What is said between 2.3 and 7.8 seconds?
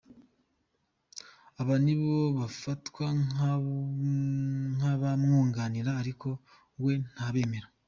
bafatwa nk'abamwunganira ariko we ntabemera.